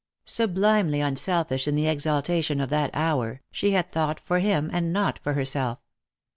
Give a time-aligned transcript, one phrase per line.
[0.25, 4.91] Sublimely unselfish in the exalta tion of that hour, she had thought for him and
[4.91, 5.77] not for herself.